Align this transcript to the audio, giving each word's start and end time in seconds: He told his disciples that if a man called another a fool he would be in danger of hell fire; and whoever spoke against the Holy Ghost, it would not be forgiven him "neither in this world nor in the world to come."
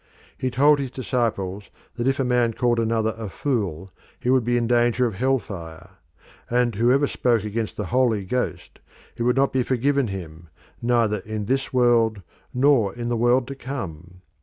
He 0.35 0.49
told 0.49 0.79
his 0.79 0.89
disciples 0.89 1.65
that 1.95 2.07
if 2.07 2.19
a 2.19 2.23
man 2.23 2.53
called 2.53 2.79
another 2.79 3.13
a 3.19 3.29
fool 3.29 3.91
he 4.19 4.31
would 4.31 4.43
be 4.43 4.57
in 4.57 4.65
danger 4.65 5.05
of 5.05 5.13
hell 5.13 5.37
fire; 5.37 5.91
and 6.49 6.73
whoever 6.73 7.05
spoke 7.05 7.43
against 7.43 7.77
the 7.77 7.85
Holy 7.93 8.25
Ghost, 8.25 8.79
it 9.15 9.21
would 9.21 9.35
not 9.35 9.53
be 9.53 9.61
forgiven 9.61 10.07
him 10.07 10.49
"neither 10.81 11.19
in 11.19 11.45
this 11.45 11.71
world 11.71 12.23
nor 12.51 12.95
in 12.95 13.09
the 13.09 13.15
world 13.15 13.45
to 13.49 13.53
come." 13.55 14.21